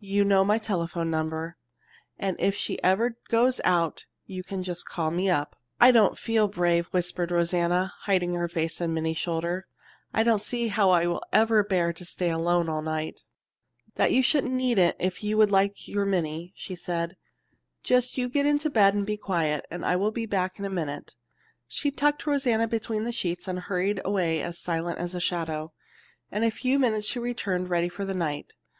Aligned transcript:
You 0.00 0.24
know 0.24 0.44
my 0.44 0.58
telephone 0.58 1.08
number, 1.08 1.56
and 2.18 2.34
if 2.40 2.56
she 2.56 2.82
ever 2.82 3.16
goes 3.28 3.60
out 3.62 4.06
you 4.26 4.42
just 4.42 4.88
call 4.88 5.12
me 5.12 5.30
up." 5.30 5.54
"I 5.80 5.92
don't 5.92 6.18
feel 6.18 6.48
brave," 6.48 6.88
whispered 6.88 7.30
Rosanna, 7.30 7.94
hiding 8.00 8.34
her 8.34 8.48
face 8.48 8.80
on 8.80 8.92
Minnie's 8.92 9.18
shoulder. 9.18 9.68
"I 10.12 10.24
don't 10.24 10.40
see 10.40 10.66
how 10.66 10.90
I 10.90 11.06
will 11.06 11.22
ever 11.32 11.62
bear 11.62 11.92
to 11.92 12.04
stay 12.04 12.28
alone 12.28 12.68
all 12.68 12.82
night." 12.82 13.22
"That 13.94 14.10
you 14.10 14.24
needn't 14.40 14.96
if 14.98 15.22
you 15.22 15.36
would 15.36 15.52
like 15.52 15.86
your 15.86 16.06
Minnie," 16.06 16.52
said 16.56 17.10
she. 17.82 17.84
"Just 17.84 18.18
you 18.18 18.28
get 18.28 18.46
into 18.46 18.64
your 18.64 18.72
bed 18.72 18.94
and 18.94 19.06
be 19.06 19.16
quiet, 19.16 19.64
and 19.70 19.86
I 19.86 19.94
will 19.94 20.10
be 20.10 20.26
back 20.26 20.58
in 20.58 20.64
a 20.64 20.70
minute." 20.70 21.14
She 21.68 21.92
tucked 21.92 22.26
Rosanna 22.26 22.66
between 22.66 23.04
the 23.04 23.12
sheets, 23.12 23.46
and 23.46 23.60
hurried 23.60 24.00
away 24.04 24.42
as 24.42 24.58
silent 24.58 24.98
as 24.98 25.14
a 25.14 25.20
shadow. 25.20 25.72
In 26.32 26.42
a 26.42 26.50
few 26.50 26.80
minutes 26.80 27.06
she 27.06 27.20
returned, 27.20 27.70
ready 27.70 27.88
for 27.88 28.04
the 28.04 28.12
night. 28.12 28.54